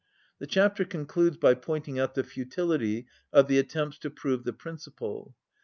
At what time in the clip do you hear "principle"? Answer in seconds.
4.51-5.35